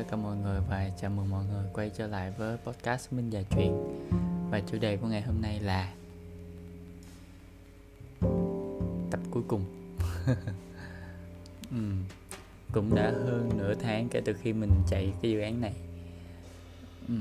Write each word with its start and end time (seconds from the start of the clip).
tất 0.00 0.06
cả 0.10 0.16
mọi 0.16 0.36
người 0.36 0.60
và 0.68 0.90
chào 1.00 1.10
mừng 1.10 1.30
mọi 1.30 1.44
người 1.44 1.64
quay 1.72 1.90
trở 1.96 2.06
lại 2.06 2.30
với 2.30 2.56
podcast 2.64 3.12
Minh 3.12 3.30
Dài 3.30 3.46
Chuyện 3.50 3.72
Và 4.50 4.60
chủ 4.70 4.78
đề 4.78 4.96
của 4.96 5.06
ngày 5.06 5.22
hôm 5.22 5.40
nay 5.40 5.60
là 5.60 5.92
Tập 9.10 9.20
cuối 9.30 9.42
cùng 9.48 9.64
ừ. 11.70 11.76
Cũng 12.72 12.94
đã 12.94 13.10
hơn 13.10 13.50
nửa 13.58 13.74
tháng 13.74 14.08
kể 14.08 14.20
từ 14.24 14.32
khi 14.32 14.52
mình 14.52 14.70
chạy 14.88 15.12
cái 15.22 15.30
dự 15.30 15.40
án 15.40 15.60
này 15.60 15.72
ừ. 17.08 17.14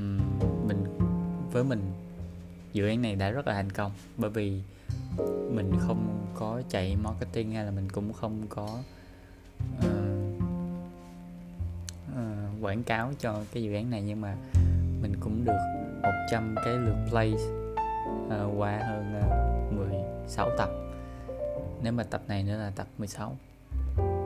Mình 0.67 0.83
Với 1.51 1.63
mình 1.63 1.91
Dự 2.73 2.87
án 2.87 3.01
này 3.01 3.15
đã 3.15 3.29
rất 3.29 3.47
là 3.47 3.53
thành 3.53 3.71
công 3.71 3.91
Bởi 4.17 4.29
vì 4.29 4.61
mình 5.51 5.71
không 5.79 6.27
có 6.35 6.61
chạy 6.69 6.95
marketing 6.95 7.51
hay 7.51 7.65
là 7.65 7.71
mình 7.71 7.89
cũng 7.89 8.13
không 8.13 8.41
có 8.49 8.79
uh, 9.77 9.88
uh, 12.19 12.63
quảng 12.63 12.83
cáo 12.83 13.11
cho 13.19 13.43
cái 13.53 13.63
dự 13.63 13.73
án 13.73 13.89
này 13.89 14.01
nhưng 14.01 14.21
mà 14.21 14.35
mình 15.01 15.15
cũng 15.19 15.45
được 15.45 15.57
100 16.03 16.55
cái 16.65 16.73
lượt 16.73 16.95
play 17.09 17.33
uh, 17.33 18.57
qua 18.57 18.79
hơn 18.87 19.13
ờ, 19.21 19.27
uh, 19.67 19.73
16 19.73 20.49
tập. 20.57 20.69
Nếu 21.83 21.93
mà 21.93 22.03
tập 22.03 22.21
này 22.27 22.43
nữa 22.43 22.57
là 22.57 22.71
tập 22.75 22.87
16 22.97 23.35
uhm, 24.01 24.23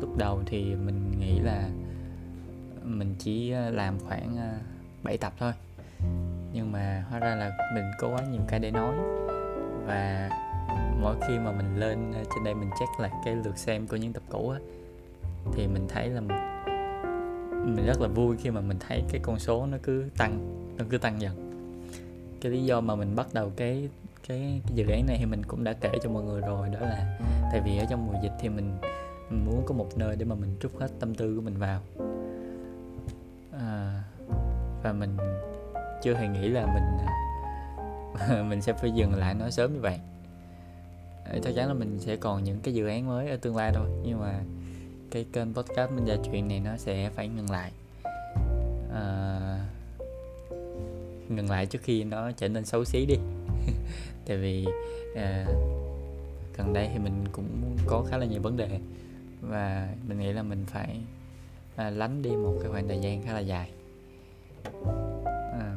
lúc 0.00 0.16
đầu 0.18 0.42
thì 0.46 0.74
mình 0.74 1.12
nghĩ 1.20 1.38
là 1.38 1.68
mình 2.82 3.14
chỉ 3.18 3.50
làm 3.50 3.98
khoảng 4.00 4.58
7 5.02 5.18
tập 5.18 5.32
thôi. 5.38 5.52
Nhưng 6.52 6.72
mà 6.72 7.04
hóa 7.10 7.18
ra 7.18 7.34
là 7.34 7.56
mình 7.74 7.84
có 7.98 8.08
quá 8.08 8.22
nhiều 8.30 8.40
cái 8.48 8.60
để 8.60 8.70
nói 8.70 8.94
và 9.86 10.30
mỗi 11.02 11.16
khi 11.28 11.38
mà 11.38 11.52
mình 11.52 11.80
lên 11.80 12.12
ờ, 12.12 12.24
trên 12.34 12.44
đây 12.44 12.54
mình 12.54 12.70
check 12.80 13.00
lại 13.00 13.10
cái 13.24 13.36
lượt 13.36 13.58
xem 13.58 13.86
của 13.86 13.96
những 13.96 14.12
tập 14.12 14.22
cũ 14.30 14.48
á 14.48 14.58
thì 15.52 15.66
mình 15.66 15.86
thấy 15.88 16.08
là 16.08 16.20
mình 16.20 17.86
rất 17.86 18.00
là 18.00 18.08
vui 18.08 18.36
khi 18.36 18.50
mà 18.50 18.60
mình 18.60 18.78
thấy 18.88 19.02
cái 19.08 19.20
con 19.24 19.38
số 19.38 19.66
nó 19.66 19.78
cứ 19.82 20.04
tăng 20.18 20.38
nó 20.78 20.84
cứ 20.90 20.98
tăng 20.98 21.20
dần. 21.20 21.52
Cái 22.40 22.52
lý 22.52 22.64
do 22.64 22.80
mà 22.80 22.94
mình 22.94 23.16
bắt 23.16 23.26
đầu 23.32 23.52
cái 23.56 23.88
cái, 24.28 24.60
cái 24.66 24.72
dự 24.74 24.86
án 24.88 25.06
này 25.06 25.16
thì 25.18 25.26
mình 25.26 25.42
cũng 25.42 25.64
đã 25.64 25.72
kể 25.72 25.90
cho 26.02 26.10
mọi 26.10 26.22
người 26.22 26.40
rồi 26.40 26.68
đó 26.68 26.80
là 26.80 27.18
tại 27.52 27.60
vì 27.64 27.78
ở 27.78 27.84
trong 27.90 28.06
mùa 28.06 28.18
dịch 28.22 28.32
thì 28.40 28.48
mình, 28.48 28.76
mình 29.30 29.44
muốn 29.46 29.62
có 29.66 29.74
một 29.74 29.88
nơi 29.96 30.16
để 30.16 30.24
mà 30.24 30.34
mình 30.34 30.56
trút 30.60 30.72
hết 30.80 30.88
tâm 31.00 31.14
tư 31.14 31.36
của 31.36 31.42
mình 31.42 31.58
vào. 31.58 31.80
À, 33.52 34.02
và 34.82 34.92
mình 34.92 35.16
chưa 36.02 36.14
hề 36.14 36.28
nghĩ 36.28 36.48
là 36.48 36.66
mình 36.66 37.08
à, 38.18 38.42
mình 38.48 38.62
sẽ 38.62 38.72
phải 38.72 38.90
dừng 38.90 39.14
lại 39.14 39.34
nói 39.34 39.50
sớm 39.50 39.74
như 39.74 39.80
vậy 39.80 40.00
chắc 41.32 41.54
chắn 41.56 41.68
là 41.68 41.74
mình 41.74 42.00
sẽ 42.00 42.16
còn 42.16 42.44
những 42.44 42.60
cái 42.62 42.74
dự 42.74 42.86
án 42.86 43.06
mới 43.06 43.28
ở 43.28 43.36
tương 43.36 43.56
lai 43.56 43.72
thôi. 43.74 43.88
Nhưng 44.04 44.20
mà 44.20 44.40
cái 45.10 45.26
kênh 45.32 45.54
podcast 45.54 45.90
mình 45.90 46.04
và 46.06 46.16
chuyện 46.24 46.48
này 46.48 46.60
nó 46.60 46.76
sẽ 46.76 47.10
phải 47.10 47.28
ngừng 47.28 47.50
lại. 47.50 47.72
À, 48.92 49.40
ngừng 51.28 51.50
lại 51.50 51.66
trước 51.66 51.82
khi 51.82 52.04
nó 52.04 52.32
trở 52.32 52.48
nên 52.48 52.64
xấu 52.64 52.84
xí 52.84 53.06
đi. 53.06 53.16
Tại 54.26 54.36
vì 54.36 54.66
à, 55.16 55.46
gần 56.56 56.72
đây 56.72 56.88
thì 56.92 56.98
mình 56.98 57.24
cũng 57.32 57.76
có 57.86 58.04
khá 58.10 58.16
là 58.16 58.26
nhiều 58.26 58.42
vấn 58.42 58.56
đề. 58.56 58.80
Và 59.40 59.94
mình 60.08 60.18
nghĩ 60.18 60.32
là 60.32 60.42
mình 60.42 60.64
phải 60.66 61.00
à, 61.76 61.90
lánh 61.90 62.22
đi 62.22 62.30
một 62.30 62.58
cái 62.62 62.70
khoảng 62.70 62.88
thời 62.88 63.00
gian 63.00 63.22
khá 63.22 63.32
là 63.32 63.40
dài. 63.40 63.70
À, 65.52 65.76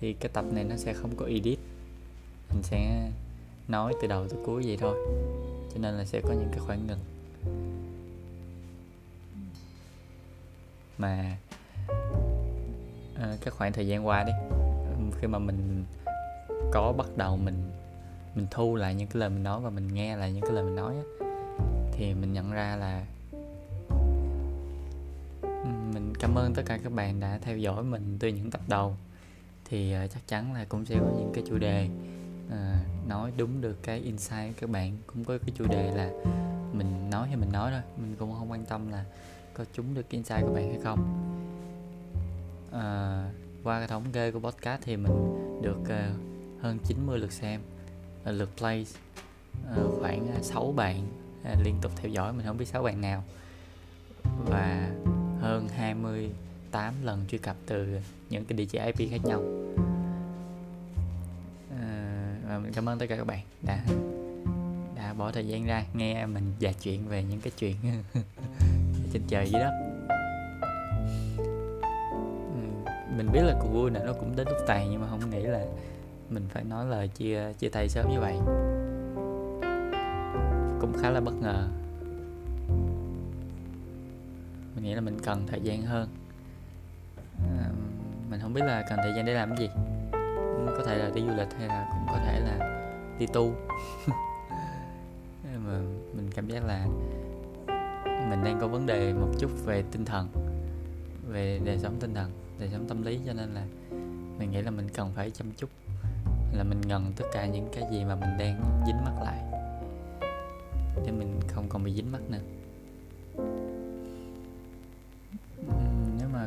thì 0.00 0.12
cái 0.12 0.30
tập 0.32 0.44
này 0.52 0.64
nó 0.64 0.76
sẽ 0.76 0.92
không 0.92 1.16
có 1.16 1.26
edit 1.26 1.58
mình 2.56 2.62
sẽ 2.62 3.10
nói 3.68 3.94
từ 4.00 4.08
đầu 4.08 4.28
tới 4.28 4.38
cuối 4.44 4.62
vậy 4.66 4.76
thôi. 4.80 4.96
Cho 5.74 5.80
nên 5.80 5.94
là 5.94 6.04
sẽ 6.04 6.20
có 6.20 6.32
những 6.32 6.48
cái 6.50 6.58
khoảng 6.58 6.86
ngừng. 6.86 6.98
Mà 10.98 11.36
à, 13.14 13.36
cái 13.40 13.50
khoảng 13.50 13.72
thời 13.72 13.86
gian 13.86 14.06
qua 14.06 14.24
đi 14.24 14.32
khi 15.20 15.26
mà 15.26 15.38
mình 15.38 15.84
có 16.72 16.92
bắt 16.92 17.06
đầu 17.16 17.36
mình 17.36 17.70
mình 18.34 18.46
thu 18.50 18.76
lại 18.76 18.94
những 18.94 19.08
cái 19.08 19.20
lời 19.20 19.30
mình 19.30 19.42
nói 19.42 19.60
và 19.60 19.70
mình 19.70 19.94
nghe 19.94 20.16
lại 20.16 20.32
những 20.32 20.42
cái 20.42 20.52
lời 20.52 20.64
mình 20.64 20.76
nói 20.76 20.94
á, 20.96 21.26
thì 21.92 22.14
mình 22.14 22.32
nhận 22.32 22.52
ra 22.52 22.76
là 22.76 23.06
mình 25.94 26.12
cảm 26.20 26.34
ơn 26.34 26.54
tất 26.54 26.62
cả 26.66 26.78
các 26.84 26.92
bạn 26.92 27.20
đã 27.20 27.38
theo 27.42 27.58
dõi 27.58 27.84
mình 27.84 28.16
từ 28.20 28.28
những 28.28 28.50
tập 28.50 28.60
đầu. 28.68 28.96
Thì 29.64 29.94
uh, 30.04 30.10
chắc 30.10 30.28
chắn 30.28 30.54
là 30.54 30.64
cũng 30.68 30.84
sẽ 30.84 30.98
có 30.98 31.06
những 31.18 31.30
cái 31.34 31.44
chủ 31.48 31.58
đề 31.58 31.88
Ờ, 32.50 32.74
nói 33.08 33.32
đúng 33.36 33.60
được 33.60 33.82
cái 33.82 33.98
insight 33.98 34.56
các 34.60 34.70
bạn. 34.70 34.96
Cũng 35.06 35.24
có 35.24 35.38
cái 35.38 35.50
chủ 35.54 35.64
đề 35.66 35.92
là 35.94 36.10
mình 36.72 37.10
nói 37.10 37.28
thì 37.30 37.36
mình 37.36 37.52
nói 37.52 37.70
thôi 37.70 37.80
mình 37.96 38.16
cũng 38.18 38.34
không 38.38 38.50
quan 38.50 38.64
tâm 38.64 38.88
là 38.92 39.04
có 39.54 39.64
trúng 39.72 39.94
được 39.94 40.02
cái 40.02 40.18
insight 40.18 40.42
của 40.42 40.54
bạn 40.54 40.70
hay 40.70 40.80
không. 40.84 41.32
À, 42.72 43.30
qua 43.64 43.78
cái 43.78 43.88
thống 43.88 44.04
kê 44.12 44.30
của 44.30 44.40
podcast 44.40 44.82
thì 44.82 44.96
mình 44.96 45.12
được 45.62 45.80
uh, 45.80 46.62
hơn 46.62 46.78
90 46.84 47.18
lượt 47.18 47.32
xem 47.32 47.60
uh, 48.22 48.34
lượt 48.34 48.50
play 48.58 48.86
uh, 49.72 50.00
khoảng 50.00 50.28
6 50.42 50.72
bạn 50.76 51.08
uh, 51.52 51.64
liên 51.64 51.74
tục 51.82 51.92
theo 51.96 52.10
dõi 52.10 52.32
mình 52.32 52.46
không 52.46 52.58
biết 52.58 52.68
6 52.68 52.82
bạn 52.82 53.00
nào. 53.00 53.24
Và 54.46 54.90
hơn 55.40 55.68
28 55.68 56.94
lần 57.02 57.24
truy 57.28 57.38
cập 57.38 57.56
từ 57.66 58.00
những 58.30 58.44
cái 58.44 58.58
địa 58.58 58.64
chỉ 58.64 58.78
IP 58.78 59.10
khác 59.10 59.24
nhau. 59.24 59.42
Vâng, 62.56 62.62
à, 62.62 62.64
mình 62.64 62.72
cảm 62.72 62.88
ơn 62.88 62.98
tất 62.98 63.06
cả 63.08 63.16
các 63.16 63.26
bạn 63.26 63.40
đã 63.62 63.84
đã 64.96 65.14
bỏ 65.14 65.32
thời 65.32 65.46
gian 65.46 65.66
ra 65.66 65.84
nghe 65.94 66.26
mình 66.26 66.52
trò 66.58 66.70
chuyện 66.82 67.08
về 67.08 67.24
những 67.24 67.40
cái 67.40 67.52
chuyện 67.58 67.76
trên 69.12 69.22
trời 69.28 69.50
dưới 69.50 69.60
đất. 69.60 69.72
Mình 73.16 73.32
biết 73.32 73.42
là 73.42 73.58
cuộc 73.60 73.68
vui 73.68 73.90
này 73.90 74.02
nó 74.06 74.12
cũng 74.12 74.36
đến 74.36 74.48
lúc 74.48 74.58
tàn 74.66 74.90
nhưng 74.90 75.00
mà 75.00 75.06
không 75.10 75.30
nghĩ 75.30 75.42
là 75.42 75.64
mình 76.30 76.48
phải 76.48 76.64
nói 76.64 76.86
lời 76.86 77.08
chia 77.08 77.52
chia 77.58 77.68
tay 77.68 77.88
sớm 77.88 78.10
như 78.10 78.20
vậy. 78.20 78.34
Cũng 80.80 80.92
khá 81.02 81.10
là 81.10 81.20
bất 81.20 81.34
ngờ. 81.34 81.68
Mình 84.74 84.84
nghĩ 84.84 84.94
là 84.94 85.00
mình 85.00 85.18
cần 85.24 85.46
thời 85.46 85.60
gian 85.60 85.82
hơn. 85.82 86.08
À, 87.38 87.70
mình 88.30 88.40
không 88.40 88.54
biết 88.54 88.62
là 88.64 88.84
cần 88.90 88.98
thời 89.02 89.12
gian 89.16 89.26
để 89.26 89.34
làm 89.34 89.56
cái 89.56 89.58
gì 89.58 89.85
có 90.78 90.84
thể 90.86 90.98
là 90.98 91.10
đi 91.14 91.20
du 91.20 91.34
lịch 91.36 91.54
hay 91.58 91.68
là 91.68 91.88
cũng 91.90 92.06
có 92.06 92.20
thể 92.26 92.40
là 92.40 92.82
đi 93.18 93.26
tu. 93.26 93.52
Mà 94.06 95.72
ờ, 95.72 95.80
mình 96.16 96.30
cảm 96.34 96.48
giác 96.48 96.64
là 96.64 96.86
mình 98.30 98.44
đang 98.44 98.58
có 98.60 98.68
vấn 98.68 98.86
đề 98.86 99.12
một 99.12 99.28
chút 99.38 99.50
về 99.64 99.84
tinh 99.92 100.04
thần, 100.04 100.28
về 101.28 101.60
đời 101.64 101.78
sống 101.78 101.96
tinh 102.00 102.14
thần, 102.14 102.30
đời 102.58 102.68
sống 102.72 102.88
tâm 102.88 103.02
lý, 103.02 103.20
cho 103.26 103.32
nên 103.32 103.54
là 103.54 103.64
mình 104.38 104.50
nghĩ 104.50 104.62
là 104.62 104.70
mình 104.70 104.88
cần 104.94 105.12
phải 105.14 105.30
chăm 105.30 105.52
chút, 105.56 105.70
là 106.52 106.64
mình 106.64 106.80
ngần 106.80 107.12
tất 107.16 107.24
cả 107.32 107.46
những 107.46 107.68
cái 107.72 107.84
gì 107.90 108.04
mà 108.04 108.14
mình 108.14 108.30
đang 108.38 108.84
dính 108.86 109.04
mắc 109.04 109.22
lại 109.24 109.42
để 111.06 111.12
mình 111.12 111.40
không 111.48 111.68
còn 111.68 111.84
bị 111.84 111.92
dính 111.92 112.12
mắc 112.12 112.20
nữa. 112.30 112.38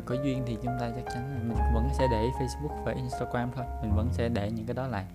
Có 0.10 0.16
duyên 0.24 0.44
thì 0.46 0.58
chúng 0.64 0.74
ta 0.80 0.92
chắc 0.96 1.06
chắn 1.14 1.34
là 1.34 1.40
mình 1.44 1.58
vẫn 1.74 1.90
sẽ 1.98 2.08
để 2.12 2.30
Facebook 2.40 2.84
và 2.84 2.94
Instagram 2.94 3.50
thôi. 3.56 3.66
Mình 3.82 3.96
vẫn 3.96 4.10
sẽ 4.12 4.30
để 4.30 4.52
những 4.52 4.66
cái 4.66 4.74
đó 4.74 4.88
lại 4.88 5.06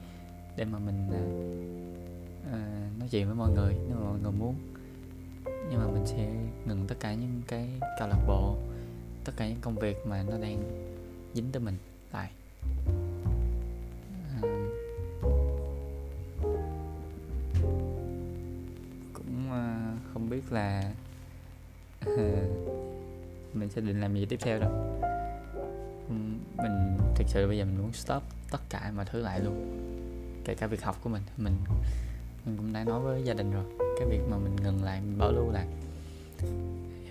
để 0.56 0.64
mà 0.64 0.78
mình 0.78 1.08
uh, 1.08 2.98
nói 2.98 3.08
chuyện 3.10 3.26
với 3.26 3.34
mọi 3.34 3.50
người 3.50 3.76
nếu 3.88 3.96
mà 3.96 4.06
mọi 4.10 4.18
người 4.22 4.32
muốn. 4.32 4.54
Nhưng 5.44 5.80
mà 5.80 5.86
mình 5.86 6.06
sẽ 6.06 6.32
ngừng 6.66 6.86
tất 6.88 6.94
cả 7.00 7.14
những 7.14 7.42
cái 7.48 7.68
câu 7.98 8.08
lạc 8.08 8.24
bộ 8.26 8.56
tất 9.24 9.32
cả 9.36 9.48
những 9.48 9.60
công 9.60 9.74
việc 9.74 10.06
mà 10.06 10.22
nó 10.22 10.38
đang 10.38 10.58
dính 11.34 11.52
tới 11.52 11.62
mình 11.62 11.76
lại. 12.12 12.30
Uh, 14.38 14.48
cũng 19.14 19.48
uh, 19.48 19.98
không 20.12 20.30
biết 20.30 20.52
là 20.52 20.92
mình 23.54 23.68
sẽ 23.68 23.80
định 23.80 24.00
làm 24.00 24.14
gì 24.14 24.26
tiếp 24.26 24.38
theo 24.42 24.58
đâu 24.58 24.70
mình 26.56 26.98
thực 27.14 27.28
sự 27.28 27.46
bây 27.48 27.58
giờ 27.58 27.64
mình 27.64 27.78
muốn 27.82 27.92
stop 27.92 28.22
tất 28.50 28.58
cả 28.70 28.92
mọi 28.96 29.04
thứ 29.04 29.20
lại 29.20 29.40
luôn. 29.40 29.80
Kể 30.44 30.54
cả 30.54 30.66
việc 30.66 30.82
học 30.82 30.96
của 31.02 31.10
mình. 31.10 31.22
Mình 31.36 31.56
mình 32.44 32.56
cũng 32.56 32.72
đã 32.72 32.84
nói 32.84 33.00
với 33.00 33.22
gia 33.24 33.34
đình 33.34 33.50
rồi, 33.50 33.64
cái 33.98 34.08
việc 34.08 34.20
mà 34.30 34.36
mình 34.36 34.56
ngừng 34.56 34.84
lại, 34.84 35.00
mình 35.00 35.18
bỏ 35.18 35.30
lưu 35.30 35.50
lại. 35.50 35.66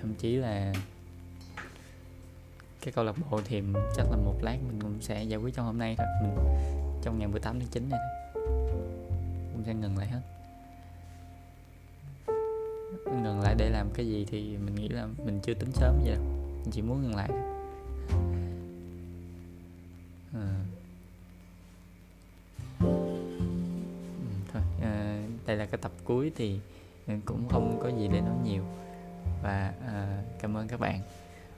Thậm 0.02 0.14
chí 0.20 0.36
là 0.36 0.74
cái 2.82 2.92
câu 2.92 3.06
lạc 3.06 3.16
bộ 3.32 3.42
thì 3.46 3.62
chắc 3.96 4.12
là 4.12 4.18
một 4.18 4.36
lát 4.42 4.58
mình 4.68 4.80
cũng 4.82 5.02
sẽ 5.02 5.24
giải 5.24 5.40
quyết 5.40 5.56
trong 5.56 5.66
hôm 5.66 5.78
nay 5.78 5.96
thôi. 5.98 6.08
Mình, 6.22 6.36
trong 7.02 7.20
ngày 7.20 7.28
18 7.28 7.60
tháng 7.60 7.70
9 7.70 7.90
này 7.90 8.00
cũng 9.54 9.64
sẽ 9.66 9.74
ngừng 9.74 9.98
lại 9.98 10.08
hết 10.08 10.22
ngừng 13.06 13.40
lại 13.40 13.56
để 13.58 13.70
làm 13.70 13.90
cái 13.94 14.08
gì 14.08 14.26
thì 14.30 14.58
mình 14.58 14.76
nghĩ 14.76 14.88
là 14.88 15.08
mình 15.26 15.40
chưa 15.44 15.54
tính 15.54 15.72
sớm 15.72 16.00
vậy. 16.04 16.16
Đâu 16.16 16.24
mình 16.64 16.72
chỉ 16.72 16.82
muốn 16.82 17.04
ngừng 17.04 17.16
lại 17.16 17.30
à. 20.34 20.66
Thôi 24.54 24.62
à, 24.82 25.24
đây 25.46 25.58
là 25.58 25.66
cái 25.66 25.78
tập 25.82 25.92
cuối 26.04 26.32
thì 26.36 26.60
cũng 27.26 27.50
không 27.50 27.80
có 27.84 27.90
gì 27.90 28.08
để 28.08 28.22
nói 28.22 28.36
nhiều. 28.44 28.64
Và 29.44 29.74
à, 29.88 30.24
cảm 30.42 30.58
ơn 30.58 30.68
các 30.68 30.80
bạn. 30.80 31.00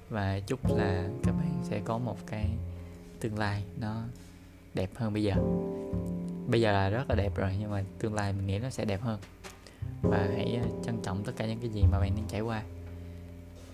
Và 0.09 0.39
chúc 0.39 0.77
là 0.77 1.09
các 1.23 1.31
bạn 1.31 1.61
sẽ 1.63 1.81
có 1.85 1.97
một 1.97 2.17
cái 2.27 2.49
tương 3.19 3.39
lai 3.39 3.63
nó 3.79 4.03
đẹp 4.73 4.89
hơn 4.95 5.13
bây 5.13 5.23
giờ. 5.23 5.35
Bây 6.47 6.61
giờ 6.61 6.71
là 6.71 6.89
rất 6.89 7.09
là 7.09 7.15
đẹp 7.15 7.35
rồi 7.35 7.55
nhưng 7.59 7.71
mà 7.71 7.83
tương 7.99 8.13
lai 8.13 8.33
mình 8.33 8.47
nghĩ 8.47 8.59
nó 8.59 8.69
sẽ 8.69 8.85
đẹp 8.85 9.01
hơn 9.01 9.19
và 10.01 10.29
hãy 10.35 10.55
à, 10.55 10.65
trân 10.85 11.01
trọng 11.03 11.23
tất 11.23 11.31
cả 11.37 11.45
những 11.45 11.59
cái 11.59 11.69
gì 11.69 11.83
mà 11.91 11.99
bạn 11.99 12.15
đang 12.15 12.25
trải 12.27 12.41
qua. 12.41 12.63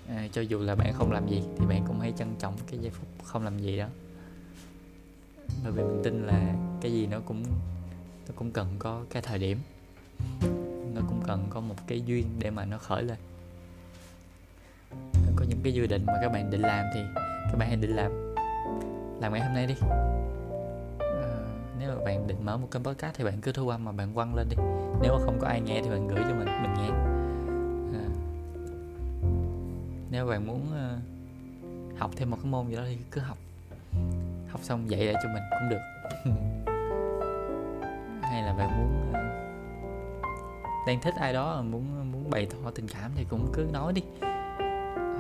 À, 0.10 0.28
cho 0.32 0.42
dù 0.42 0.60
là 0.60 0.76
bạn 0.76 0.94
không 0.94 1.12
làm 1.12 1.28
gì 1.28 1.44
thì 1.58 1.66
bạn 1.66 1.84
cũng 1.88 2.00
hãy 2.00 2.14
trân 2.18 2.36
trọng 2.40 2.54
cái 2.68 2.80
giây 2.80 2.92
phút 2.92 3.08
không 3.24 3.44
làm 3.44 3.60
gì 3.60 3.78
đó. 3.78 3.88
Bởi 5.64 5.72
vì 5.72 5.84
mình 5.84 6.02
tin 6.04 6.28
là 6.28 6.56
cái 6.82 6.94
gì 6.94 7.08
nó 7.08 7.20
cũng 7.26 7.44
nó 8.28 8.34
cũng 8.36 8.52
cần 8.52 8.76
có 8.80 9.04
cái 9.10 9.22
thời 9.22 9.40
điểm. 9.40 9.60
Nó 10.96 11.02
cũng 11.10 11.22
cần 11.28 11.48
có 11.50 11.60
một 11.62 11.76
cái 11.88 12.02
duyên 12.02 12.26
để 12.40 12.50
mà 12.50 12.66
nó 12.66 12.78
khởi 12.78 13.04
lên. 13.04 13.18
Có 15.36 15.46
những 15.50 15.60
cái 15.64 15.74
dự 15.74 15.88
định 15.88 16.04
mà 16.06 16.14
các 16.22 16.32
bạn 16.32 16.50
định 16.50 16.62
làm 16.62 16.86
thì 16.94 17.00
các 17.52 17.58
bạn 17.58 17.68
hãy 17.68 17.78
định 17.78 17.96
làm. 17.96 18.12
Làm 19.22 19.34
ngày 19.34 19.42
hôm 19.42 19.54
nay 19.54 19.68
đi 19.68 19.76
nếu 21.82 21.96
mà 21.96 22.04
bạn 22.04 22.28
định 22.28 22.46
mở 22.46 22.58
một 22.58 22.68
kênh 22.72 22.84
podcast 22.84 23.16
thì 23.16 23.24
bạn 23.24 23.42
cứ 23.42 23.52
thu 23.52 23.70
âm 23.70 23.86
mà 23.86 23.92
bạn 23.92 24.14
quăng 24.14 24.36
lên 24.36 24.48
đi. 24.50 24.56
Nếu 25.02 25.14
mà 25.14 25.26
không 25.26 25.38
có 25.42 25.48
ai 25.48 25.62
nghe 25.62 25.82
thì 25.84 25.90
bạn 25.90 26.08
gửi 26.08 26.24
cho 26.30 26.36
mình 26.36 26.48
mình 26.62 26.74
nghe. 26.74 26.90
À, 28.00 28.06
nếu 30.12 30.26
bạn 30.26 30.48
muốn 30.48 30.62
uh, 30.62 32.00
học 32.00 32.12
thêm 32.16 32.30
một 32.30 32.38
cái 32.44 32.52
môn 32.52 32.68
gì 32.68 32.76
đó 32.76 32.82
thì 32.86 32.98
cứ 33.12 33.22
học. 33.22 33.38
Học 34.50 34.62
xong 34.64 34.90
dạy 34.90 35.06
lại 35.06 35.16
cho 35.24 35.30
mình 35.34 35.44
cũng 35.50 35.70
được. 35.70 35.82
Hay 38.22 38.44
là 38.44 38.54
bạn 38.54 38.78
muốn 38.78 39.10
uh, 39.10 39.16
đang 40.88 41.02
thích 41.02 41.16
ai 41.20 41.34
đó 41.34 41.62
muốn 41.62 42.12
muốn 42.12 42.30
bày 42.30 42.46
tỏ 42.46 42.72
tình 42.72 42.88
cảm 42.88 43.12
thì 43.16 43.26
cũng 43.30 43.50
cứ 43.54 43.68
nói 43.74 43.94
đi. 43.94 44.02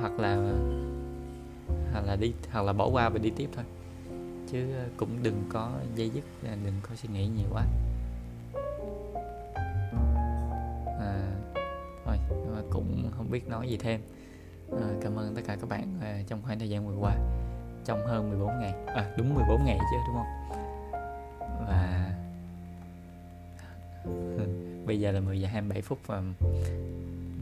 Hoặc 0.02 0.20
là 0.20 0.36
hoặc 1.92 2.06
là 2.06 2.16
đi 2.16 2.34
hoặc 2.52 2.62
là 2.62 2.74
bỏ 2.74 2.90
qua 2.90 3.10
và 3.10 3.20
đi 3.20 3.30
tiếp 3.30 3.50
thôi 3.56 3.66
chứ 4.52 4.74
ờ, 4.74 4.86
cũng 4.98 5.24
đừng 5.24 5.44
có 5.50 5.72
dây 5.96 6.10
dứt 6.10 6.24
ờ, 6.44 6.56
đừng 6.66 6.74
có 6.82 6.96
suy 6.96 7.10
nghĩ 7.14 7.28
nhiều 7.28 7.48
quá. 7.52 7.66
À, 11.00 11.32
thôi 12.06 12.18
ờ, 12.56 12.64
cũng 12.70 13.12
không 13.18 13.32
biết 13.32 13.48
nói 13.48 13.70
gì 13.70 13.78
thêm. 13.78 14.02
À, 14.72 14.88
cảm 15.02 15.16
ơn 15.16 15.36
tất 15.36 15.42
cả 15.48 15.56
các 15.56 15.70
bạn 15.70 15.98
à, 16.02 16.20
trong 16.28 16.42
khoảng 16.44 16.60
thời 16.60 16.70
gian 16.70 16.88
vừa 16.88 16.96
qua 16.96 17.16
trong 17.86 18.08
hơn 18.08 18.30
14 18.30 18.60
ngày. 18.60 18.74
À 18.88 19.14
đúng 19.18 19.36
14 19.36 19.66
ngày 19.66 19.78
chứ 19.80 19.98
đúng 20.08 20.16
không? 20.16 20.62
Và 21.68 22.12
bây 24.86 25.00
giờ 25.00 25.12
là 25.12 25.20
10 25.20 25.42
giờ 25.42 25.48
27 25.48 25.82
phút 25.82 26.00
và 26.06 26.24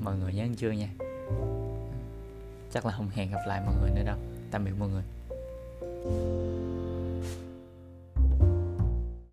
mọi 0.01 0.17
người 0.17 0.33
nhớ 0.33 0.43
ăn 0.43 0.55
trưa 0.55 0.71
nha. 0.71 0.89
Chắc 2.71 2.85
là 2.85 2.91
không 2.91 3.09
hẹn 3.09 3.31
gặp 3.31 3.41
lại 3.47 3.61
mọi 3.65 3.75
người 3.81 3.89
nữa 3.95 4.03
đâu. 4.05 4.17
Tạm 4.51 4.65
biệt 4.65 4.71
mọi 4.79 4.89
người. 4.89 5.03